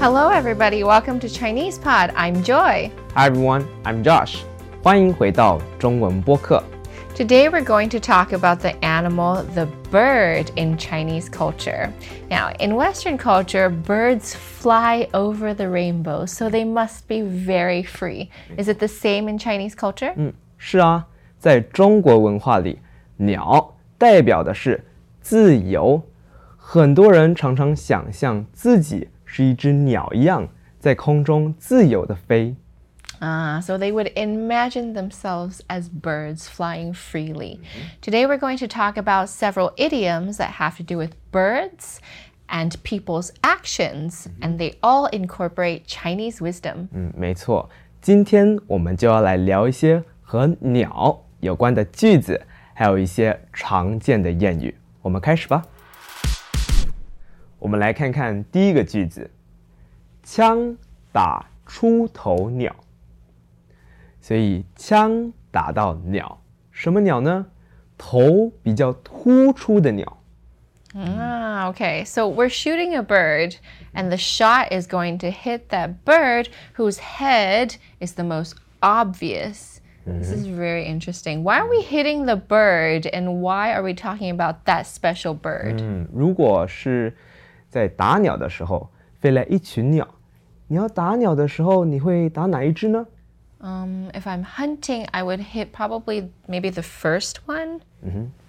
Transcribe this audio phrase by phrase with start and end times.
[0.00, 0.84] Hello, everybody.
[0.84, 2.12] Welcome to Chinese Pod.
[2.14, 2.92] I'm Joy.
[3.14, 4.42] Hi everyone, I'm Josh.
[4.82, 6.62] 欢迎回到中文播客。
[7.16, 11.90] Today, we're going to talk about the animal, the bird, in Chinese culture.
[12.28, 18.30] Now, in Western culture, birds fly over the rainbow, so they must be very free.
[18.56, 20.14] Is it the same in Chinese culture?
[20.56, 21.06] 是啊，
[21.38, 22.78] 在中国文化里，
[23.16, 24.84] 鸟代表的是
[25.20, 26.02] 自由。
[26.56, 30.48] 很多人常常想象自己 是一只鸟一样，
[30.78, 32.54] 在空中自由的飞。
[33.20, 37.58] Ah, so they would imagine themselves as birds flying freely.
[38.02, 41.98] Today, we're going to talk about several idioms that have to do with birds
[42.48, 46.88] and people's actions, and they all incorporate Chinese wisdom.
[46.92, 47.70] 嗯，没错。
[48.02, 52.42] 今天我们就要来聊一些和鸟有关的句子，
[52.74, 54.74] 还有一些常见的谚语。
[55.00, 55.62] 我们开始吧。
[57.58, 59.30] 我们来看看第一个句子：
[60.22, 60.76] 枪
[61.12, 62.74] 打出头鸟。
[64.20, 67.46] 所以枪打到鸟，什么鸟呢？
[67.96, 70.18] 头比较突出的鸟。
[70.94, 72.04] Ah, okay.
[72.04, 73.56] So we're shooting a bird,
[73.92, 79.80] and the shot is going to hit that bird whose head is the most obvious.
[80.06, 81.42] This is very interesting.
[81.42, 85.80] Why are we hitting the bird, and why are we talking about that special bird?
[85.80, 87.16] 嗯，如果是
[87.68, 90.06] 在打鸟的时候飞来一群鸟，
[90.66, 93.06] 你要打鸟的时候，你会打哪一只呢？
[93.60, 97.80] Um, if I'm hunting, I would hit probably maybe the first one.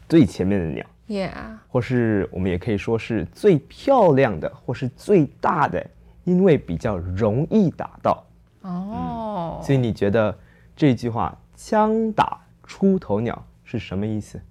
[0.09, 1.57] 最前面的鸟， Yeah.
[1.69, 5.85] 或是我们也可以说是最漂亮的，或是最大的，
[6.25, 8.23] 因为比较容易打到。
[8.61, 9.63] Oh.
[9.63, 10.37] 所以你觉得
[10.75, 14.41] 这句话“枪打出头鸟”是什么意思？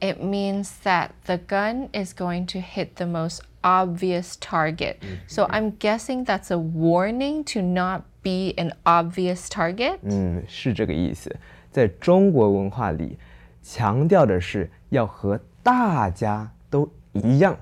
[0.00, 4.96] It means that the gun is going to hit the most obvious target.
[5.26, 9.98] So I'm guessing that's a warning to not be an obvious target.
[10.02, 11.34] 嗯，是这个意思。
[11.70, 13.18] 在中国文化里，
[13.62, 17.58] 强调的是要和大家都一样，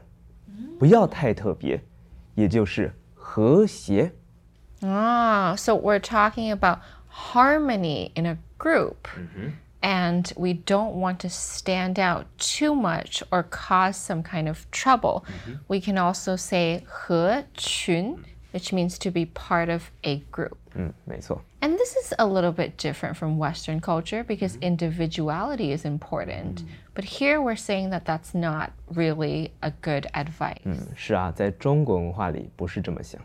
[0.79, 1.83] 不要太特别，
[2.35, 4.13] 也就是和谐。
[4.83, 9.09] Ah, so we're talking about harmony in a group.
[9.81, 15.27] And we don't want to stand out too much or cause some kind of trouble.
[15.69, 20.57] We can also say 合群, which means to be part of a group.
[20.75, 21.43] 嗯，没错。
[21.61, 26.65] And this is a little bit different from Western culture because individuality is important.
[26.95, 30.63] But here we're saying that that's not really a good advice.
[30.65, 33.21] 嗯，是啊，在中国文化里不是这么想。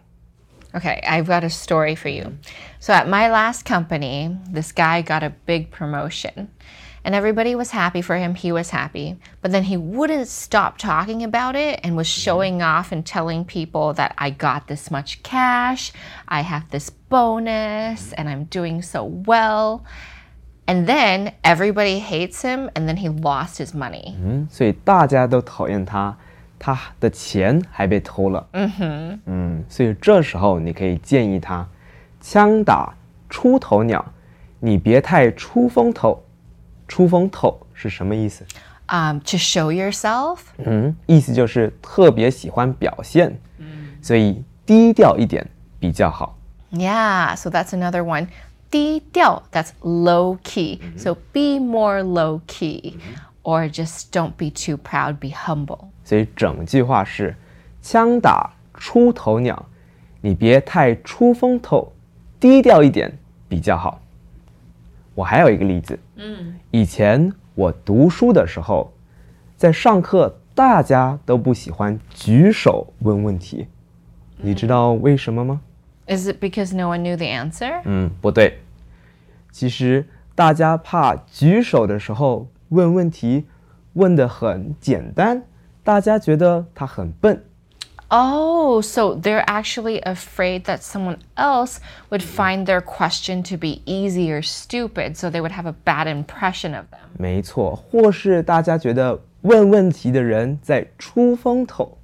[0.76, 2.38] Okay, I've got a story for you.
[2.80, 6.52] So at my last company, this guy got a big promotion.
[7.04, 8.36] And everybody was happy for him.
[8.36, 9.18] He was happy.
[9.42, 13.94] But then he wouldn't stop talking about it and was showing off and telling people
[13.94, 15.94] that I got this much cash,
[16.28, 19.86] I have this bonus, and I'm doing so well.
[20.68, 24.16] And then everybody hates him, and then he lost his money.
[24.22, 26.16] 嗯，所以大家都讨厌他，
[26.58, 28.48] 他的钱还被偷了。
[28.52, 31.68] 嗯哼，嗯，所以这时候你可以建议他，
[32.20, 32.94] 枪打
[33.30, 34.04] 出头鸟，
[34.60, 36.24] 你别太出风头。
[36.88, 38.44] 出风头是什么意思？
[38.88, 43.40] Um, to show yourself, 嗯，意思就是特别喜欢表现，
[44.02, 45.48] 所以低调一点
[45.80, 46.36] 比较好。
[46.72, 48.28] Yeah, so that's another one.
[48.72, 50.80] 低调, that's low key.
[50.98, 52.96] So be more low key.
[53.44, 55.90] Or just don't be too proud, be humble.
[56.05, 57.35] 所以整句话是：
[57.81, 59.67] 枪打出头鸟，
[60.21, 61.93] 你别太出风头，
[62.39, 63.17] 低调一点
[63.49, 64.01] 比较好。
[65.15, 68.93] 我还有一个例子，嗯，以前我读书的时候，
[69.57, 73.67] 在上课大家都不喜欢举手问问题，
[74.39, 75.61] 你知道为什么吗
[76.07, 77.81] ？Is it because no one knew the answer?
[77.85, 78.59] 嗯，不对。
[79.53, 83.47] 其实大家怕举手的时候问问题
[83.93, 85.45] 问得很简单，
[85.84, 87.44] 大家觉得他很笨。
[88.12, 91.78] Oh, so they're actually afraid that someone else
[92.10, 96.08] would find their question to be easy or stupid, so they would have a bad
[96.08, 97.00] impression of them.
[97.20, 102.00] 没错，或是大家觉得问问题的人在出风头。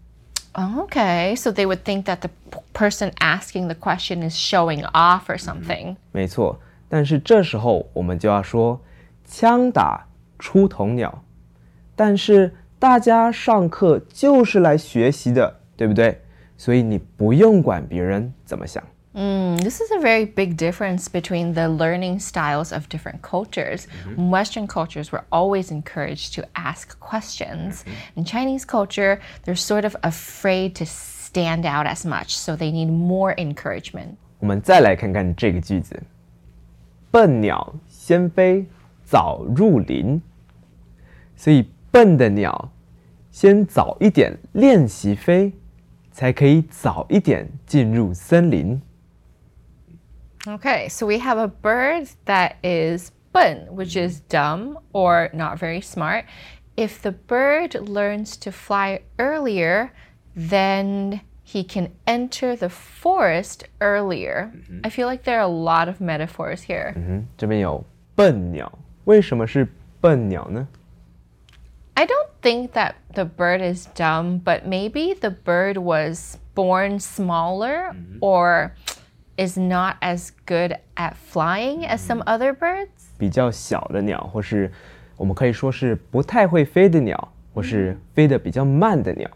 [0.53, 5.27] Okay, so they would think that the p- person asking the question is showing off
[5.27, 5.95] or something.
[6.11, 8.79] 没错，但是这时候我们就要说“
[9.25, 10.05] 枪打
[10.37, 11.23] 出头鸟”，
[11.95, 16.18] 但是 大家上课就是来学习的，对不对？
[16.56, 18.82] 所以你不用管别人怎么想。
[19.12, 23.84] Mm, this is a very big difference between the learning styles of different cultures.
[24.16, 27.82] Western cultures, we're always encouraged to ask questions.
[28.14, 32.88] In Chinese culture, they're sort of afraid to stand out as much, so they need
[32.88, 34.16] more encouragement.
[34.38, 36.02] 我们再来看看这个句子：
[37.10, 38.64] 笨鸟先飞，
[39.04, 40.22] 早入林。
[41.36, 42.71] 所以，笨的鸟
[43.31, 45.53] 先早一点练习飞，
[46.11, 48.81] 才可以早一点进入森林。
[50.45, 55.81] Okay, so we have a bird that is bun, which is dumb or not very
[55.81, 56.25] smart.
[56.75, 59.89] If the bird learns to fly earlier,
[60.35, 64.51] then he can enter the forest earlier.
[64.83, 66.93] I feel like there are a lot of metaphors here.
[66.95, 67.83] 嗯，这边有
[68.15, 68.71] 笨鸟，
[69.05, 69.67] 为什么是
[69.99, 70.67] 笨鸟呢？
[71.95, 77.95] I don't think that the bird is dumb, but maybe the bird was born smaller
[78.19, 78.73] or
[79.37, 82.89] is not as good at flying as some other birds.
[83.17, 84.71] 比较小的鸟，或是
[85.15, 89.29] 我们可以说是不太会飞的鸟，或是飞得比较慢的鸟。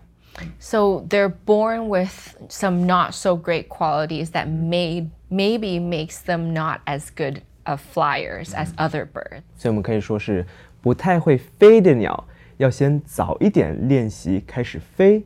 [0.60, 6.80] So they're born with some not so great qualities that may maybe makes them not
[6.86, 9.44] as good of flyers as other birds.
[9.58, 10.46] 所以我们可以说是
[10.82, 12.26] 不太会飞的鸟，
[12.58, 15.24] 要先早一点练习开始飞，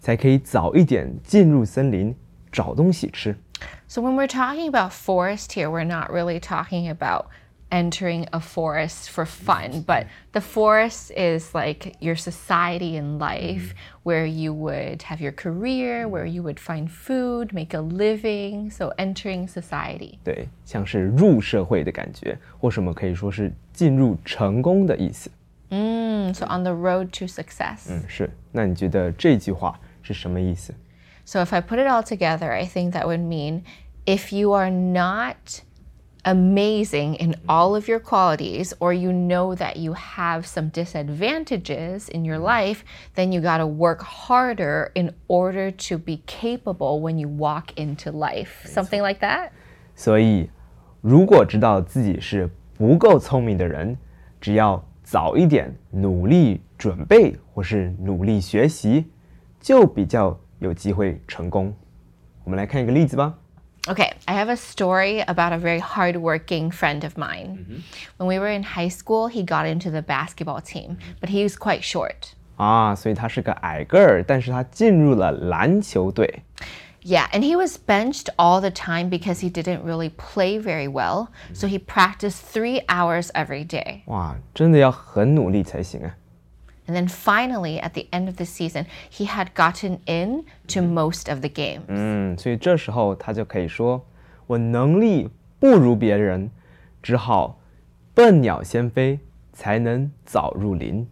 [0.00, 2.14] 才可以早一点进入森林
[2.50, 3.36] 找东西吃。
[3.88, 7.26] So when we're talking about forest here, we're not really talking about
[7.70, 13.74] entering a forest for fun, but the forest is like your society in life
[14.04, 18.94] where you would have your career, where you would find food, make a living, so
[18.96, 20.18] entering society.
[20.24, 25.30] 对，像是入社会的感觉，或什么可以说是进入成功的意思。
[26.12, 27.90] Mm, so on the road to success.
[27.90, 28.30] 嗯，是。
[28.52, 30.74] 那你觉得这句话是什么意思？
[31.24, 33.62] So if I put it all together, I think that would mean
[34.04, 35.62] if you are not
[36.24, 42.24] amazing in all of your qualities, or you know that you have some disadvantages in
[42.24, 42.80] your life,
[43.14, 48.10] then you got to work harder in order to be capable when you walk into
[48.10, 48.66] life.
[48.66, 49.50] Something like that?
[49.94, 50.50] 所以，
[51.00, 53.96] 如果知道自己是不够聪明的人，
[54.40, 59.06] 只要 早一点努力准备或是努力学习，
[59.60, 61.74] 就比较有机会成功。
[62.44, 63.34] 我们来看一个例子吧。
[63.86, 67.82] Okay, I have a story about a very hardworking friend of mine.
[68.18, 71.56] When we were in high school, he got into the basketball team, but he was
[71.56, 72.34] quite short.
[72.56, 76.42] 啊，所以他是个矮个儿，但是他进入了篮球队。
[77.02, 81.28] Yeah, and he was benched all the time because he didn't really play very well.
[81.54, 84.02] So he practiced three hours every day.
[84.06, 86.16] 哇，真的要很努力才行啊！
[86.86, 91.30] And then finally, at the end of the season, he had gotten in to most
[91.30, 91.82] of the games.
[91.86, 95.30] 嗯，所以这时候他就可以说：“我能力
[95.60, 96.50] 不如别人，
[97.02, 97.60] 只好
[98.14, 99.20] 笨鸟先飞，
[99.52, 101.06] 才能早入林。”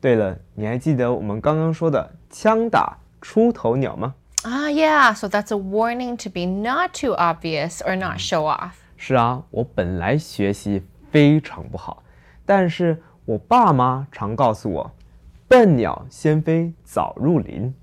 [0.00, 4.14] 对了，你还记得我们刚刚说的“枪打出头鸟”吗？
[4.44, 8.72] Ah, yeah, so that's a warning to be not too obvious or not show off.
[8.96, 12.02] 是啊，我本来学习非常不好，
[12.46, 17.74] 但是我爸妈常告诉我：“笨鸟先飞，早入林。”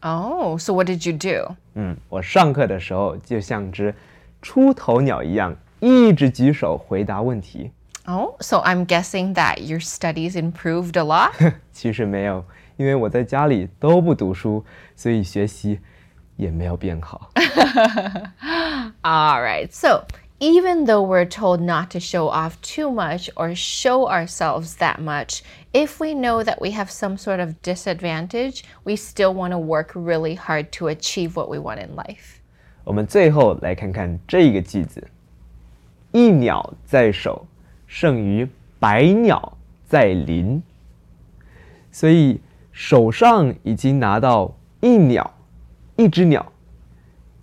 [0.00, 1.54] Oh, so what did you do?
[1.74, 3.94] 嗯，我上课的时候就像只
[4.40, 7.72] 出头鸟一样，一直举手回答问题。
[8.04, 11.54] Oh, so I'm guessing that your studies improved a lot?
[11.72, 12.44] 其实没有，
[12.76, 14.64] 因为我在家里都不读书，
[14.94, 15.80] 所以学习
[16.40, 17.30] 也没有变好。
[19.02, 19.68] All right.
[19.70, 20.06] So,
[20.38, 25.40] even though we're told not to show off too much or show ourselves that much,
[25.72, 29.92] if we know that we have some sort of disadvantage, we still want to work
[29.94, 32.40] really hard to achieve what we want in life.
[32.84, 35.08] 我们最后来看看这个句子：“
[36.12, 37.46] 一鸟在手，
[37.86, 39.56] 胜于百鸟
[39.88, 40.62] 在林。”
[41.90, 42.40] 所以
[42.72, 45.32] 手上已经拿到一鸟，
[46.01, 46.51] 一只鸟，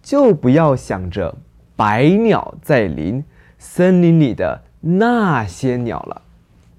[0.03, 1.35] 就不要想着
[1.77, 3.25] 百鸟在林，
[3.59, 6.23] 森林里的那些鸟了。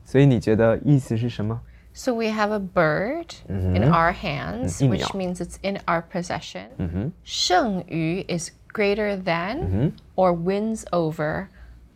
[0.03, 1.62] 所以你觉得意思是什么
[1.93, 7.12] ？So we have a bird in our hands, which means it's in our possession.
[7.24, 11.48] 胜于 is greater than or wins over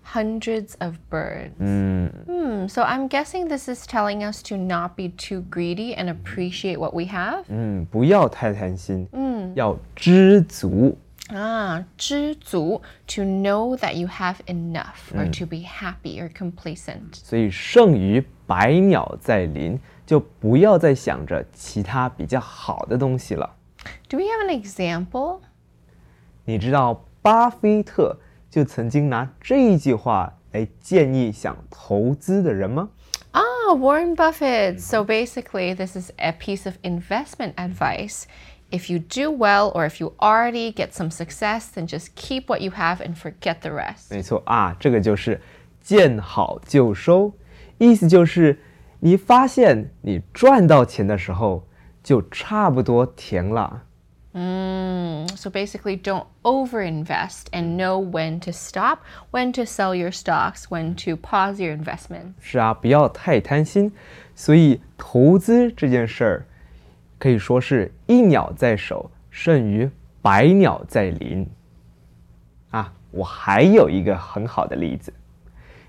[0.03, 1.55] hundreds of birds.
[1.61, 2.11] Mm.
[2.25, 6.79] Hmm, so I'm guessing this is telling us to not be too greedy and appreciate
[6.79, 7.45] what we have.
[7.49, 10.97] 嗯，不要太贪心，嗯，要知足。
[11.31, 17.13] Ah, 知足, to know that you have enough or to be happy or complacent.
[17.13, 23.55] 所以剩余百鸟在林，就不要再想着其他比较好的东西了。
[24.09, 25.41] Do we have an example?
[26.47, 28.17] 你知道巴菲特
[28.53, 32.91] 就曾经拿这一句话来建议想投资的人吗？
[33.33, 34.79] Ah, Warren Buffett.
[34.79, 38.25] So basically, this is a piece of investment advice.
[38.71, 42.61] if you do well or if you already get some success, then just keep what
[42.61, 44.11] you have and forget the rest.
[44.11, 45.41] 没错啊，这个就是
[45.81, 47.33] 见好就收，
[47.79, 48.61] 意思就是
[49.01, 51.67] 你发现你赚到钱的时候，
[52.03, 53.85] 就差不多停了。
[54.36, 60.72] Mm, so basically, don't overinvest and know when to stop, when to sell your stocks,
[60.72, 62.34] when to pause your investment.
[62.42, 63.92] 是啊，不要太贪心。
[64.34, 66.46] 所以投资这件事儿，
[67.20, 69.88] 可以说是一鸟在手，胜于
[70.24, 71.48] 百鸟在林。
[72.72, 75.14] 啊，我还有一个很好的例子，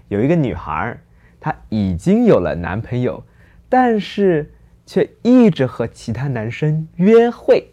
[0.09, 0.99] 有一个女孩，
[1.41, 3.25] 她已经有了男朋友，
[3.71, 4.53] 但是
[4.85, 7.71] 却一直和其他男生约会。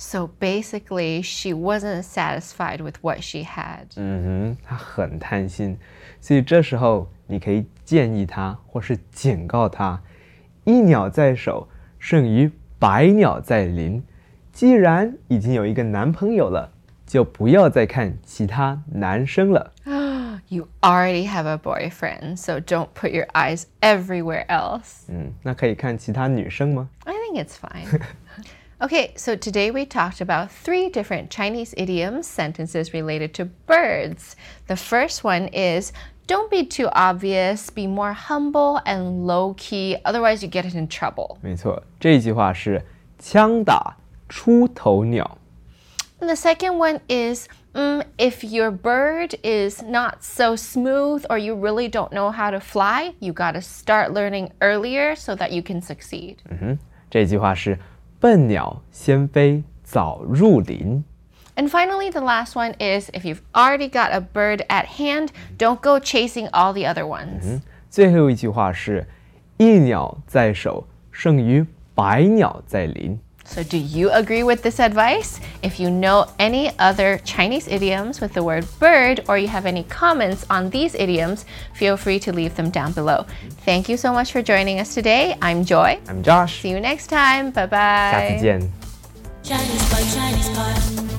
[0.00, 3.86] So basically, she wasn't satisfied with what she had.
[3.96, 5.78] 嗯哼，她很贪心，
[6.20, 10.02] 所以这时候你可以建议她，或是警告她：
[10.64, 11.68] 一鸟在手，
[11.98, 14.02] 胜于百鸟在林。
[14.52, 16.70] 既然已经有一个男朋友了，
[17.06, 19.72] 就不要再看其他男生了。
[20.48, 25.06] You already have a boyfriend, so don't put your eyes everywhere else.
[25.08, 26.88] 嗯，那可以看其他女生吗？
[27.04, 28.00] I think it's fine.
[28.80, 34.36] okay, so today we talked about three different Chinese idioms, sentences related to birds.
[34.66, 35.92] The first one is
[36.26, 40.88] don't be too obvious, be more humble and low key, otherwise, you get it in
[40.88, 41.38] trouble.
[41.40, 42.84] 没错，这句话是
[43.18, 43.96] 枪打
[44.28, 45.38] 出头鸟。
[46.18, 51.54] And the second one is mm, if your bird is not so smooth or you
[51.54, 55.62] really don't know how to fly, you got to start learning earlier so that you
[55.62, 56.38] can succeed.
[57.10, 57.78] 这句话是
[58.21, 61.03] 笨鸟先飞早入林。
[61.55, 65.99] And finally, the last one is if you've already got a bird at hand, don't go
[65.99, 67.61] chasing all the other ones.
[67.89, 69.07] 最后一句话是
[69.57, 73.19] 一鸟在手，胜于百鸟在林。
[73.50, 75.38] So, do you agree with this advice?
[75.62, 79.84] If you know any other Chinese idioms with the word bird or you have any
[79.84, 83.24] comments on these idioms, feel free to leave them down below.
[83.64, 85.38] Thank you so much for joining us today.
[85.40, 86.00] I'm Joy.
[86.08, 87.52] I'm Josh， See you next time.
[87.52, 88.38] Bye 下次 bye.
[88.40, 88.72] 见。
[89.44, 91.09] Chinese pot, Chinese pot.